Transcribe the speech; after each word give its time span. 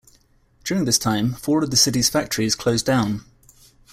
During 0.63 0.85
this 0.85 0.97
time, 0.97 1.33
four 1.35 1.61
of 1.63 1.69
the 1.69 1.77
city's 1.77 2.09
factories 2.09 2.55
closed 2.55 2.87
down. 2.87 3.23